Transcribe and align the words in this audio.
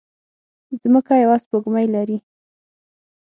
ځمکه 0.81 1.13
يوه 1.23 1.37
سپوږمۍ 1.43 1.87
لري 1.95 2.17